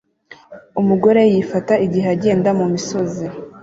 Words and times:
Umugore 0.81 1.21
yifata 1.31 1.73
igihe 1.85 2.07
agenda 2.15 2.49
mu 2.59 2.65
misozi 2.73 3.25